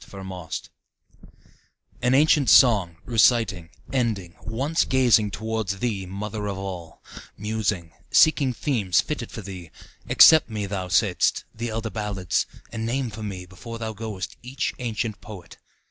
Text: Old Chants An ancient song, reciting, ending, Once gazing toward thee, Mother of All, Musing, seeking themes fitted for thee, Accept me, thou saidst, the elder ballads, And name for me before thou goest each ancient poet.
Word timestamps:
Old 0.11 0.25
Chants 0.31 0.69
An 2.01 2.15
ancient 2.15 2.49
song, 2.49 2.97
reciting, 3.05 3.69
ending, 3.93 4.35
Once 4.41 4.83
gazing 4.83 5.29
toward 5.29 5.67
thee, 5.67 6.07
Mother 6.07 6.47
of 6.47 6.57
All, 6.57 7.03
Musing, 7.37 7.93
seeking 8.09 8.51
themes 8.51 8.99
fitted 8.99 9.29
for 9.31 9.43
thee, 9.43 9.69
Accept 10.09 10.49
me, 10.49 10.65
thou 10.65 10.87
saidst, 10.87 11.43
the 11.53 11.69
elder 11.69 11.91
ballads, 11.91 12.47
And 12.71 12.83
name 12.83 13.11
for 13.11 13.21
me 13.21 13.45
before 13.45 13.77
thou 13.77 13.93
goest 13.93 14.37
each 14.41 14.73
ancient 14.79 15.21
poet. 15.21 15.57